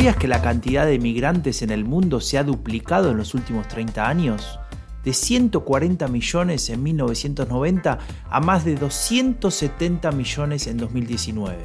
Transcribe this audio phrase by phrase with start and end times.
[0.00, 3.68] ¿Sabías que la cantidad de migrantes en el mundo se ha duplicado en los últimos
[3.68, 4.58] 30 años?
[5.04, 7.98] De 140 millones en 1990
[8.30, 11.58] a más de 270 millones en 2019.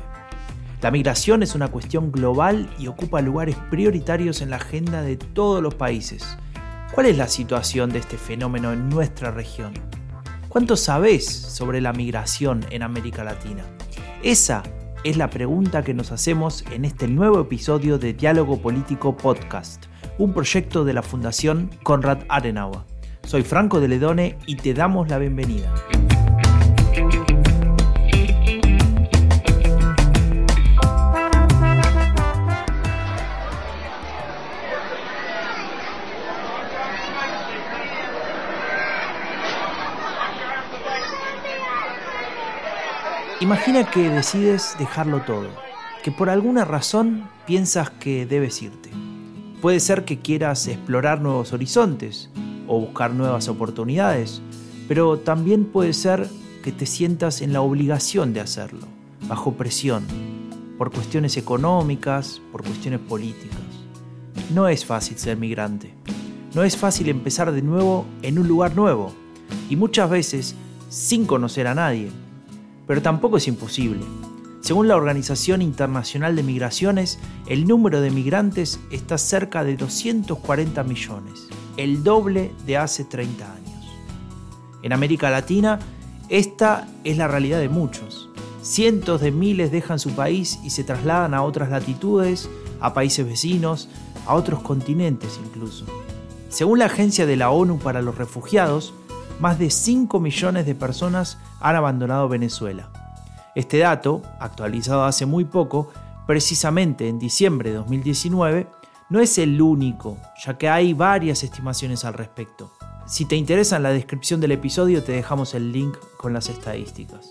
[0.82, 5.64] La migración es una cuestión global y ocupa lugares prioritarios en la agenda de todos
[5.64, 6.38] los países.
[6.94, 9.72] ¿Cuál es la situación de este fenómeno en nuestra región?
[10.50, 13.64] ¿Cuánto sabés sobre la migración en América Latina?
[14.22, 14.62] Esa
[15.06, 19.86] es la pregunta que nos hacemos en este nuevo episodio de Diálogo Político Podcast,
[20.18, 22.80] un proyecto de la Fundación Konrad Adenauer.
[23.22, 25.72] Soy Franco de Ledone y te damos la bienvenida.
[43.46, 45.50] Imagina que decides dejarlo todo,
[46.04, 48.90] que por alguna razón piensas que debes irte.
[49.62, 52.32] Puede ser que quieras explorar nuevos horizontes
[52.68, 54.42] o buscar nuevas oportunidades,
[54.88, 56.28] pero también puede ser
[56.64, 58.88] que te sientas en la obligación de hacerlo,
[59.28, 60.08] bajo presión,
[60.80, 63.60] por cuestiones económicas, por cuestiones políticas.
[64.56, 65.94] No es fácil ser migrante,
[66.56, 69.14] no es fácil empezar de nuevo en un lugar nuevo
[69.70, 70.56] y muchas veces
[70.90, 72.10] sin conocer a nadie
[72.88, 74.02] pero tampoco es imposible.
[74.62, 81.48] Según la Organización Internacional de Migraciones, el número de migrantes está cerca de 240 millones,
[81.78, 83.86] el doble de hace 30 años.
[84.82, 85.80] En América Latina,
[86.30, 88.30] esta es la realidad de muchos.
[88.64, 92.50] Cientos de miles dejan su país y se trasladan a otras latitudes,
[92.82, 93.88] a países vecinos,
[94.26, 95.86] a otros continentes incluso.
[96.50, 98.96] Según la Agencia de la ONU para los Refugiados,
[99.40, 102.90] más de 5 millones de personas han abandonado Venezuela.
[103.56, 105.90] Este dato, actualizado hace muy poco,
[106.28, 108.68] precisamente en diciembre de 2019,
[109.10, 112.72] no es el único, ya que hay varias estimaciones al respecto.
[113.06, 117.30] Si te interesa en la descripción del episodio te dejamos el link con las estadísticas.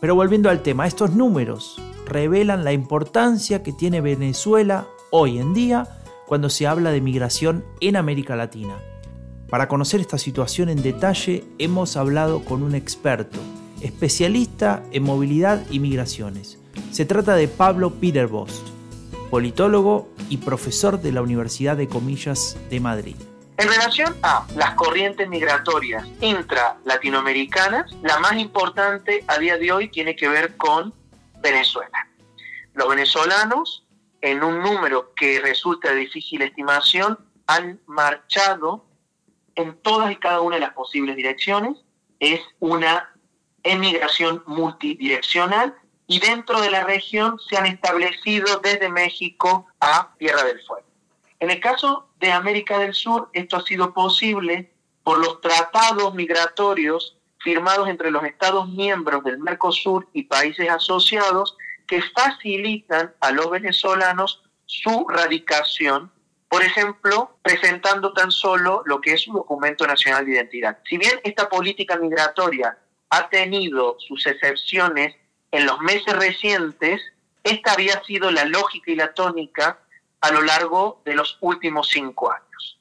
[0.00, 5.88] Pero volviendo al tema, estos números revelan la importancia que tiene Venezuela hoy en día
[6.26, 8.76] cuando se habla de migración en América Latina.
[9.48, 13.38] Para conocer esta situación en detalle hemos hablado con un experto,
[13.80, 16.58] especialista en movilidad y migraciones.
[16.90, 18.66] Se trata de Pablo Peterbost,
[19.30, 23.14] politólogo y profesor de la Universidad de Comillas de Madrid.
[23.58, 30.16] En relación a las corrientes migratorias intra-latinoamericanas, la más importante a día de hoy tiene
[30.16, 30.92] que ver con
[31.40, 32.08] Venezuela.
[32.74, 33.86] Los venezolanos,
[34.20, 38.85] en un número que resulta de difícil estimación, han marchado
[39.56, 41.76] en todas y cada una de las posibles direcciones.
[42.20, 43.12] Es una
[43.62, 45.74] emigración multidireccional
[46.06, 50.86] y dentro de la región se han establecido desde México a Tierra del Fuego.
[51.40, 54.72] En el caso de América del Sur, esto ha sido posible
[55.02, 61.56] por los tratados migratorios firmados entre los Estados miembros del Mercosur y países asociados
[61.86, 66.10] que facilitan a los venezolanos su radicación
[66.56, 70.78] por ejemplo, presentando tan solo lo que es un documento nacional de identidad.
[70.88, 72.78] Si bien esta política migratoria
[73.10, 75.14] ha tenido sus excepciones
[75.50, 77.02] en los meses recientes,
[77.44, 79.80] esta había sido la lógica y la tónica
[80.22, 82.80] a lo largo de los últimos cinco años.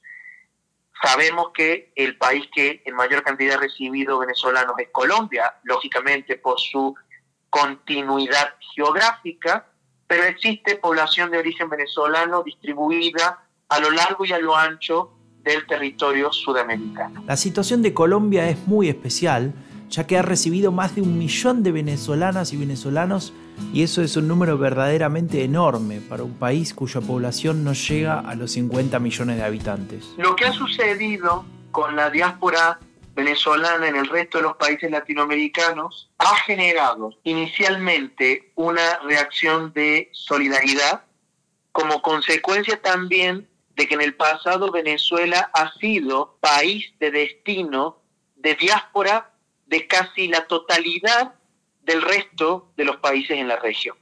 [1.03, 6.61] Sabemos que el país que en mayor cantidad ha recibido venezolanos es Colombia, lógicamente por
[6.61, 6.95] su
[7.49, 9.67] continuidad geográfica,
[10.07, 15.11] pero existe población de origen venezolano distribuida a lo largo y a lo ancho
[15.43, 17.23] del territorio sudamericano.
[17.27, 19.53] La situación de Colombia es muy especial,
[19.89, 23.33] ya que ha recibido más de un millón de venezolanas y venezolanos
[23.73, 28.35] y eso es un número verdaderamente enorme para un país cuya población no llega a
[28.35, 30.13] los 50 millones de habitantes.
[30.17, 32.79] Lo que ha sucedido con la diáspora
[33.15, 41.05] venezolana en el resto de los países latinoamericanos ha generado inicialmente una reacción de solidaridad,
[41.71, 48.01] como consecuencia también de que en el pasado Venezuela ha sido país de destino
[48.35, 49.31] de diáspora
[49.65, 51.35] de casi la totalidad
[51.81, 53.97] del resto de los países en la región.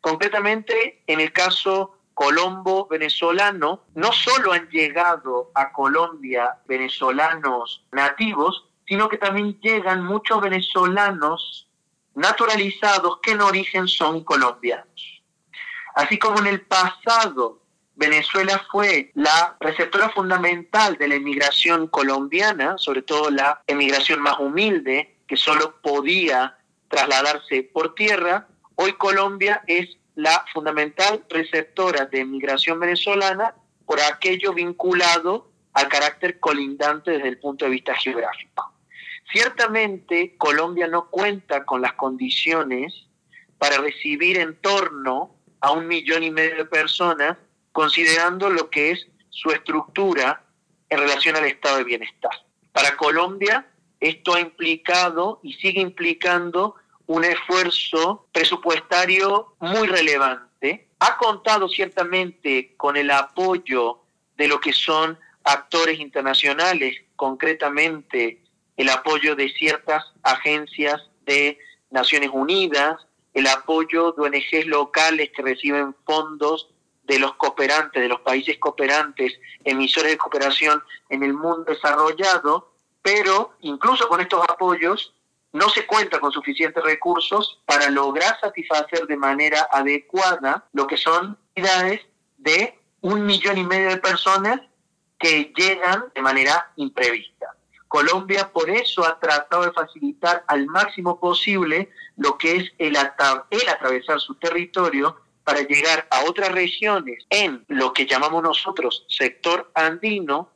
[0.00, 9.08] Concretamente, en el caso colombo venezolano, no solo han llegado a Colombia venezolanos nativos, sino
[9.08, 11.68] que también llegan muchos venezolanos
[12.14, 15.22] naturalizados que en origen son colombianos.
[15.94, 17.61] Así como en el pasado
[17.94, 25.16] Venezuela fue la receptora fundamental de la emigración colombiana, sobre todo la emigración más humilde,
[25.26, 26.56] que solo podía
[26.88, 28.48] trasladarse por tierra.
[28.76, 33.54] Hoy Colombia es la fundamental receptora de migración venezolana
[33.86, 38.72] por aquello vinculado al carácter colindante desde el punto de vista geográfico.
[39.32, 43.06] Ciertamente Colombia no cuenta con las condiciones
[43.58, 47.38] para recibir en torno a un millón y medio de personas,
[47.72, 50.44] considerando lo que es su estructura
[50.88, 52.32] en relación al estado de bienestar.
[52.72, 53.66] Para Colombia,
[54.00, 56.76] esto ha implicado y sigue implicando
[57.06, 60.88] un esfuerzo presupuestario muy relevante.
[60.98, 64.00] Ha contado ciertamente con el apoyo
[64.36, 68.42] de lo que son actores internacionales, concretamente
[68.76, 71.58] el apoyo de ciertas agencias de
[71.90, 72.96] Naciones Unidas,
[73.34, 76.71] el apoyo de ONGs locales que reciben fondos
[77.04, 82.72] de los cooperantes, de los países cooperantes, emisores de cooperación en el mundo desarrollado,
[83.02, 85.14] pero incluso con estos apoyos
[85.52, 91.38] no se cuenta con suficientes recursos para lograr satisfacer de manera adecuada lo que son
[91.54, 92.00] necesidades
[92.38, 94.60] de un millón y medio de personas
[95.18, 97.54] que llegan de manera imprevista.
[97.88, 102.96] Colombia por eso ha tratado de facilitar al máximo posible lo que es el,
[103.50, 109.70] el atravesar su territorio para llegar a otras regiones en lo que llamamos nosotros sector
[109.74, 110.50] andino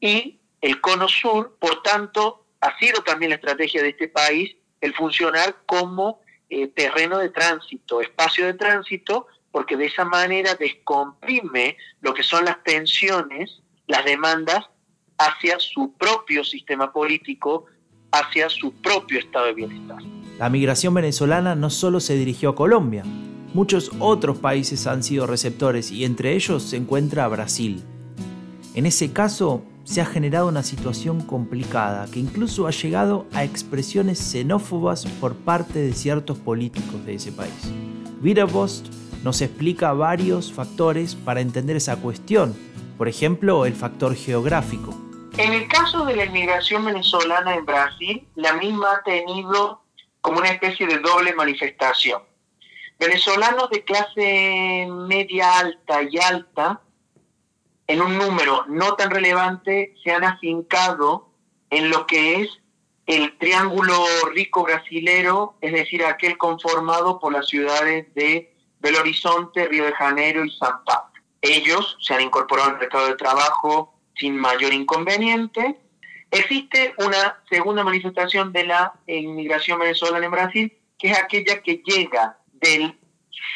[0.00, 4.94] y el cono sur, por tanto, ha sido también la estrategia de este país el
[4.94, 12.14] funcionar como eh, terreno de tránsito, espacio de tránsito, porque de esa manera descomprime lo
[12.14, 14.66] que son las tensiones, las demandas
[15.18, 17.66] hacia su propio sistema político,
[18.10, 19.98] hacia su propio estado de bienestar.
[20.38, 23.04] La migración venezolana no solo se dirigió a Colombia,
[23.54, 27.82] muchos otros países han sido receptores y entre ellos se encuentra Brasil.
[28.74, 34.18] En ese caso, se ha generado una situación complicada que incluso ha llegado a expresiones
[34.18, 37.72] xenófobas por parte de ciertos políticos de ese país.
[38.22, 38.86] Widerbost
[39.24, 42.54] nos explica varios factores para entender esa cuestión,
[42.96, 44.94] por ejemplo, el factor geográfico.
[45.38, 49.80] En el caso de la inmigración venezolana en Brasil, la misma ha tenido
[50.20, 52.22] como una especie de doble manifestación.
[53.00, 56.82] Venezolanos de clase media alta y alta
[57.86, 61.30] en un número no tan relevante se han afincado
[61.70, 62.60] en lo que es
[63.06, 63.94] el triángulo
[64.34, 70.44] rico brasilero, es decir, aquel conformado por las ciudades de Belo Horizonte, Río de Janeiro
[70.44, 71.10] y San Pablo.
[71.40, 75.80] Ellos se han incorporado al mercado de trabajo sin mayor inconveniente.
[76.30, 82.36] Existe una segunda manifestación de la inmigración venezolana en Brasil, que es aquella que llega
[82.60, 82.98] del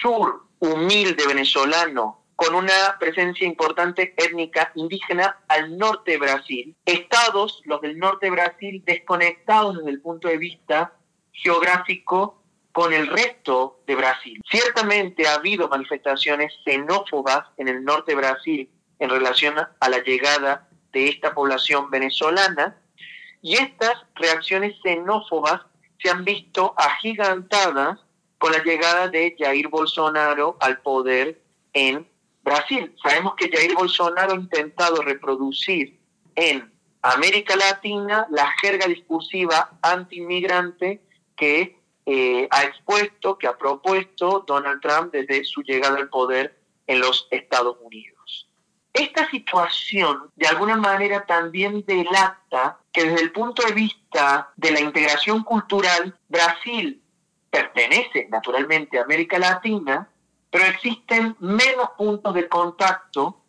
[0.00, 6.76] sur humilde venezolano con una presencia importante étnica indígena al norte de Brasil.
[6.84, 10.92] Estados, los del norte de Brasil, desconectados desde el punto de vista
[11.32, 12.42] geográfico
[12.72, 14.40] con el resto de Brasil.
[14.50, 20.68] Ciertamente ha habido manifestaciones xenófobas en el norte de Brasil en relación a la llegada
[20.92, 22.76] de esta población venezolana
[23.42, 25.60] y estas reacciones xenófobas
[26.02, 28.00] se han visto agigantadas
[28.44, 31.40] con la llegada de Jair Bolsonaro al poder
[31.72, 32.06] en
[32.42, 32.94] Brasil.
[33.02, 35.98] Sabemos que Jair Bolsonaro ha intentado reproducir
[36.34, 36.70] en
[37.00, 41.00] América Latina la jerga discursiva anti-inmigrante
[41.34, 46.54] que eh, ha expuesto, que ha propuesto Donald Trump desde su llegada al poder
[46.86, 48.50] en los Estados Unidos.
[48.92, 54.80] Esta situación de alguna manera también delata que desde el punto de vista de la
[54.80, 57.00] integración cultural, Brasil
[57.54, 60.08] pertenece naturalmente a América Latina,
[60.50, 63.40] pero existen menos puntos de contacto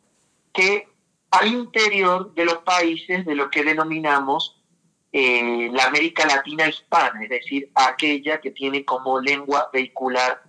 [0.54, 0.88] que
[1.32, 4.62] al interior de los países de lo que denominamos
[5.12, 10.44] eh, la América Latina hispana, es decir, aquella que tiene como lengua vehicular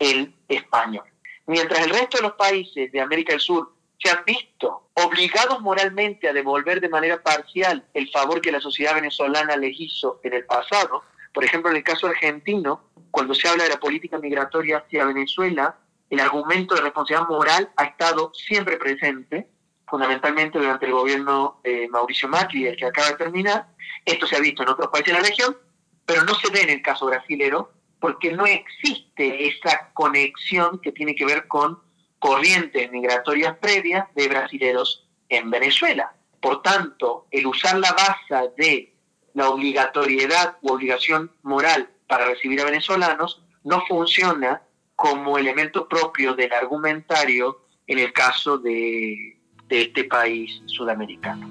[0.00, 1.04] el español.
[1.46, 6.28] Mientras el resto de los países de América del Sur se han visto obligados moralmente
[6.28, 10.44] a devolver de manera parcial el favor que la sociedad venezolana les hizo en el
[10.46, 15.04] pasado, por ejemplo, en el caso argentino, cuando se habla de la política migratoria hacia
[15.04, 15.76] Venezuela,
[16.10, 19.48] el argumento de responsabilidad moral ha estado siempre presente,
[19.86, 23.68] fundamentalmente durante el gobierno de Mauricio Macri, el que acaba de terminar.
[24.04, 25.56] Esto se ha visto en otros países de la región,
[26.04, 31.14] pero no se ve en el caso brasilero porque no existe esa conexión que tiene
[31.14, 31.80] que ver con
[32.18, 36.12] corrientes migratorias previas de brasileros en Venezuela.
[36.40, 38.94] Por tanto, el usar la base de
[39.34, 44.62] la obligatoriedad u obligación moral para recibir a venezolanos no funciona
[44.96, 49.36] como elemento propio del argumentario en el caso de,
[49.68, 51.48] este país sudamericano.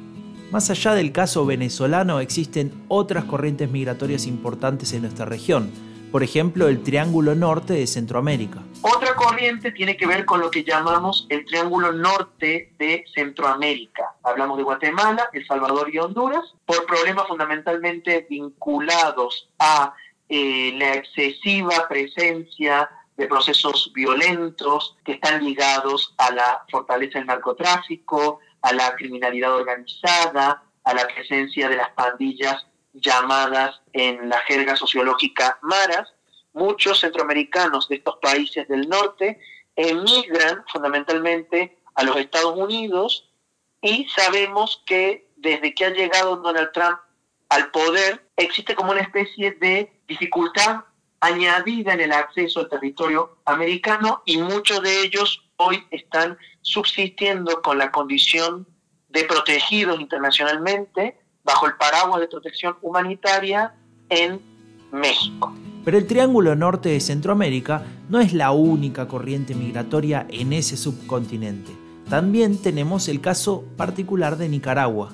[0.51, 5.71] Más allá del caso venezolano, existen otras corrientes migratorias importantes en nuestra región,
[6.11, 8.63] por ejemplo el Triángulo Norte de Centroamérica.
[8.81, 14.15] Otra corriente tiene que ver con lo que llamamos el Triángulo Norte de Centroamérica.
[14.23, 19.93] Hablamos de Guatemala, El Salvador y Honduras, por problemas fundamentalmente vinculados a
[20.29, 28.39] eh, la excesiva presencia de procesos violentos que están ligados a la fortaleza del narcotráfico,
[28.61, 32.67] a la criminalidad organizada, a la presencia de las pandillas
[33.01, 36.13] llamadas en la jerga sociológica maras.
[36.53, 39.39] Muchos centroamericanos de estos países del norte
[39.75, 43.29] emigran fundamentalmente a los Estados Unidos
[43.81, 46.97] y sabemos que desde que ha llegado Donald Trump
[47.49, 50.81] al poder existe como una especie de dificultad
[51.19, 57.77] añadida en el acceso al territorio americano y muchos de ellos hoy están subsistiendo con
[57.77, 58.67] la condición
[59.09, 63.73] de protegidos internacionalmente bajo el paraguas de protección humanitaria
[64.09, 64.41] en
[64.91, 65.55] México.
[65.85, 71.71] Pero el Triángulo Norte de Centroamérica no es la única corriente migratoria en ese subcontinente.
[72.09, 75.13] También tenemos el caso particular de Nicaragua.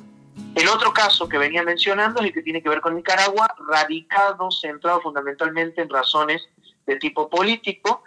[0.56, 4.50] El otro caso que venía mencionando es el que tiene que ver con Nicaragua, radicado,
[4.50, 6.42] centrado fundamentalmente en razones
[6.88, 8.04] de tipo político.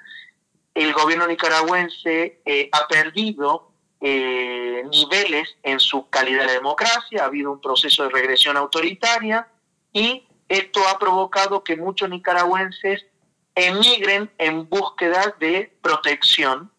[0.75, 7.53] El gobierno nicaragüense eh, ha perdido eh, niveles en su calidad de democracia, ha habido
[7.53, 9.49] un proceso de regresión autoritaria
[9.93, 13.07] y esto ha provocado que muchos nicaragüenses
[13.55, 16.71] emigren en búsqueda de protección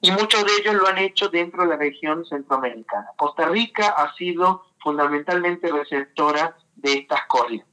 [0.00, 3.08] y muchos de ellos lo han hecho dentro de la región centroamericana.
[3.16, 7.68] Costa Rica ha sido fundamentalmente receptora de estas corrientes.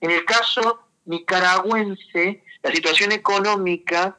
[0.00, 4.18] En el caso nicaragüense, la situación económica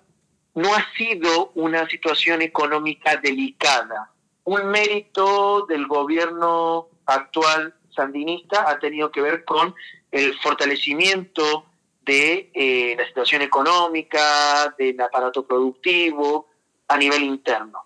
[0.58, 4.12] no ha sido una situación económica delicada.
[4.44, 9.76] Un mérito del gobierno actual sandinista ha tenido que ver con
[10.10, 11.66] el fortalecimiento
[12.02, 16.48] de eh, la situación económica, del aparato productivo
[16.88, 17.86] a nivel interno.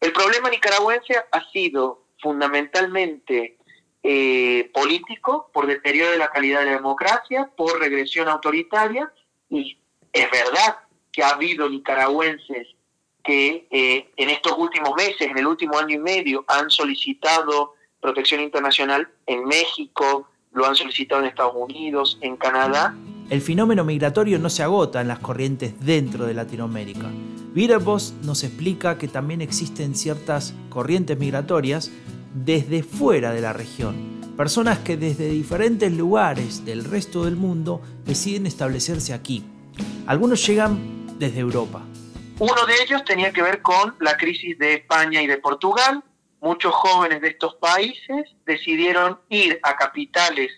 [0.00, 3.58] El problema nicaragüense ha sido fundamentalmente
[4.02, 9.12] eh, político, por deterioro de la calidad de la democracia, por regresión autoritaria,
[9.50, 9.78] y
[10.10, 12.68] es verdad que ha habido nicaragüenses
[13.22, 18.40] que eh, en estos últimos meses, en el último año y medio, han solicitado protección
[18.40, 22.96] internacional en México, lo han solicitado en Estados Unidos, en Canadá.
[23.28, 27.10] El fenómeno migratorio no se agota en las corrientes dentro de Latinoamérica.
[27.52, 31.90] Virabos nos explica que también existen ciertas corrientes migratorias
[32.32, 34.18] desde fuera de la región.
[34.36, 39.44] Personas que desde diferentes lugares del resto del mundo deciden establecerse aquí.
[40.06, 41.82] Algunos llegan desde Europa.
[42.38, 46.02] Uno de ellos tenía que ver con la crisis de España y de Portugal.
[46.40, 50.52] Muchos jóvenes de estos países decidieron ir a capitales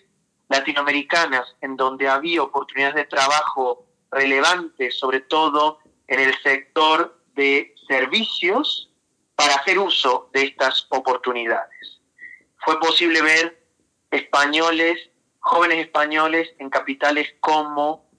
[0.47, 8.91] latinoamericanas en donde había oportunidades de trabajo relevantes, sobre todo en el sector de servicios
[9.35, 12.01] para hacer uso de estas oportunidades.
[12.57, 13.65] Fue posible ver
[14.11, 18.10] españoles, jóvenes españoles en capitales como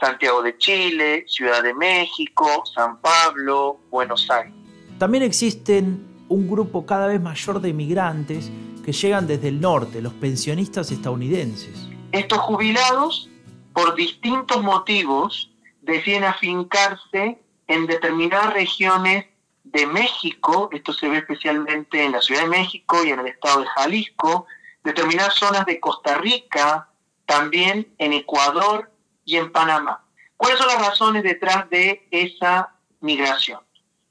[0.00, 4.52] Santiago de Chile, Ciudad de México, San Pablo, Buenos Aires.
[4.98, 8.50] También existen un grupo cada vez mayor de inmigrantes
[8.84, 11.88] que llegan desde el norte, los pensionistas estadounidenses.
[12.12, 13.28] Estos jubilados,
[13.72, 15.50] por distintos motivos,
[15.82, 19.26] deciden afincarse en determinadas regiones
[19.64, 23.60] de México, esto se ve especialmente en la Ciudad de México y en el estado
[23.60, 24.46] de Jalisco,
[24.82, 26.88] determinadas zonas de Costa Rica,
[27.26, 28.90] también en Ecuador
[29.28, 30.02] y en Panamá.
[30.38, 33.60] ¿Cuáles son las razones detrás de esa migración?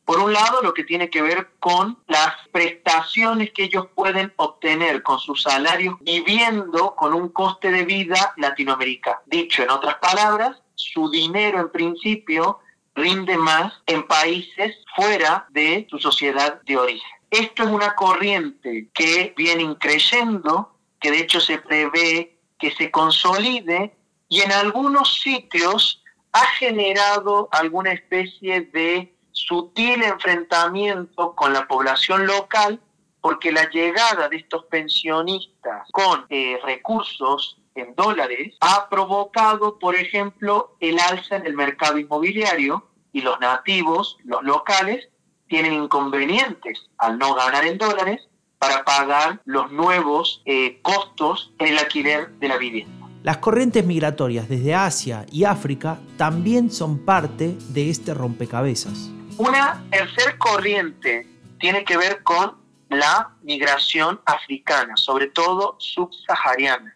[0.06, 5.02] Por un lado, lo que tiene que ver con las prestaciones que ellos pueden obtener
[5.02, 9.18] con sus salarios viviendo con un coste de vida latinoamericano.
[9.26, 12.60] Dicho en otras palabras, su dinero en principio
[12.94, 17.12] rinde más en países fuera de su sociedad de origen.
[17.32, 23.97] Esto es una corriente que viene creciendo, que de hecho se prevé que se consolide
[24.30, 32.80] y en algunos sitios ha generado alguna especie de sutil enfrentamiento con la población local
[33.22, 40.76] porque la llegada de estos pensionistas con eh, recursos en dólares ha provocado, por ejemplo,
[40.80, 45.10] el alza en el mercado inmobiliario y los nativos, los locales,
[45.48, 48.28] tienen inconvenientes al no ganar en dólares
[48.60, 53.07] para pagar los nuevos eh, costos en el alquiler de la vivienda.
[53.28, 59.10] Las corrientes migratorias desde Asia y África también son parte de este rompecabezas.
[59.38, 61.28] Una tercera corriente
[61.60, 62.56] tiene que ver con
[62.88, 66.96] la migración africana, sobre todo subsahariana,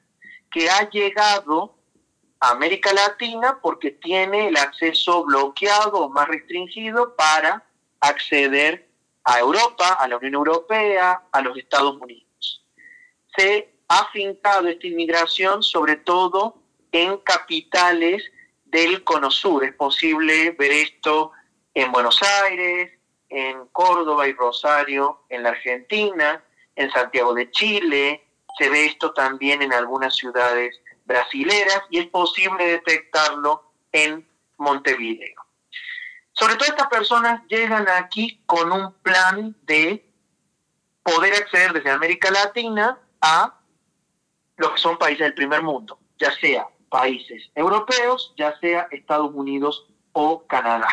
[0.49, 1.75] que ha llegado
[2.39, 7.65] a América Latina porque tiene el acceso bloqueado o más restringido para
[7.99, 8.87] acceder
[9.25, 12.63] a Europa, a la Unión Europea, a los Estados Unidos.
[13.35, 16.55] Se ha fincado esta inmigración sobre todo
[16.93, 18.23] en capitales
[18.63, 19.65] del Cono Sur.
[19.65, 21.33] Es posible ver esto
[21.73, 22.89] en Buenos Aires,
[23.27, 26.41] en Córdoba y Rosario, en la Argentina,
[26.73, 28.25] en Santiago de Chile,
[28.57, 34.25] se ve esto también en algunas ciudades brasileras y es posible detectarlo en
[34.57, 35.45] Montevideo.
[36.31, 40.09] Sobre todo estas personas llegan aquí con un plan de
[41.03, 43.60] poder acceder desde América Latina a
[44.61, 49.87] lo que son países del primer mundo, ya sea países europeos, ya sea Estados Unidos
[50.13, 50.89] o Canadá.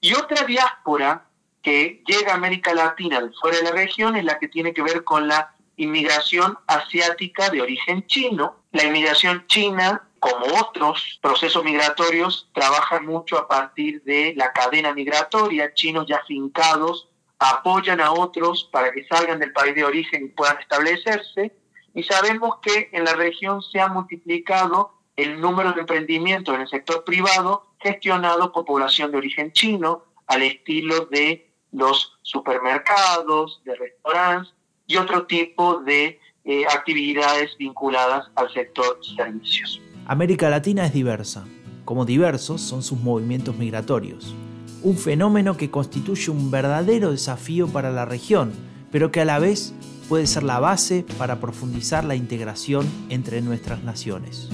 [0.00, 1.26] Y otra diáspora
[1.62, 4.82] que llega a América Latina de fuera de la región es la que tiene que
[4.82, 8.56] ver con la inmigración asiática de origen chino.
[8.72, 15.74] La inmigración china, como otros procesos migratorios, trabaja mucho a partir de la cadena migratoria.
[15.74, 20.58] Chinos ya fincados apoyan a otros para que salgan del país de origen y puedan
[20.58, 21.52] establecerse.
[21.96, 26.68] Y sabemos que en la región se ha multiplicado el número de emprendimientos en el
[26.68, 34.52] sector privado gestionado por población de origen chino, al estilo de los supermercados, de restaurantes
[34.86, 39.80] y otro tipo de eh, actividades vinculadas al sector servicios.
[40.06, 41.46] América Latina es diversa,
[41.86, 44.34] como diversos son sus movimientos migratorios,
[44.82, 48.52] un fenómeno que constituye un verdadero desafío para la región,
[48.92, 49.72] pero que a la vez
[50.08, 54.48] puede ser la base para profundizar la integración entre nuestras naciones.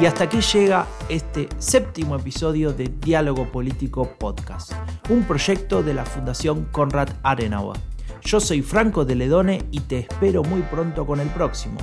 [0.00, 4.72] Y hasta aquí llega este séptimo episodio de Diálogo Político Podcast,
[5.08, 7.91] un proyecto de la Fundación Konrad Adenauer.
[8.24, 11.76] Yo soy Franco de Ledone y te espero muy pronto con el próximo.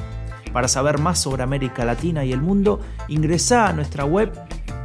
[0.54, 4.32] Para saber más sobre América Latina y el mundo, ingresa a nuestra web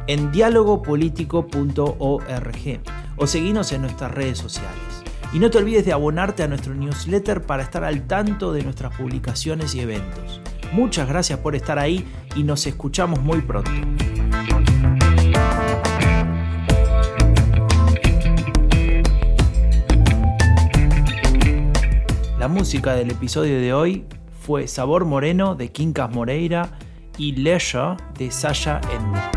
[0.07, 2.79] en dialogopolitico.org
[3.17, 4.75] o seguinos en nuestras redes sociales.
[5.33, 8.95] Y no te olvides de abonarte a nuestro newsletter para estar al tanto de nuestras
[8.95, 10.41] publicaciones y eventos.
[10.71, 13.71] Muchas gracias por estar ahí y nos escuchamos muy pronto.
[22.45, 24.05] La música del episodio de hoy
[24.43, 26.77] fue Sabor Moreno de Quincas Moreira
[27.17, 29.34] y Leisure de Sasha Endy.